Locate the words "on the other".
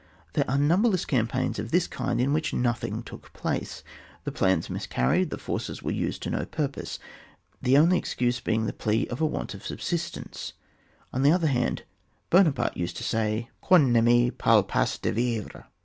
11.13-11.49